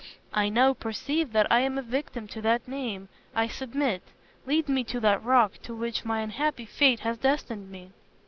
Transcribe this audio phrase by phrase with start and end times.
[0.33, 3.07] I now perceive that I am a victim to that name.
[3.35, 4.01] I submit.
[4.47, 7.91] Lead me to that rock to which my unhappy fate has destined me."